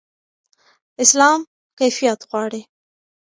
اسلام 1.03 1.39
کیفیت 1.77 2.19
غواړي. 2.29 2.61